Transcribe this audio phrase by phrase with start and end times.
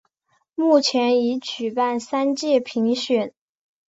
[0.55, 3.35] 目前已举办三届评选。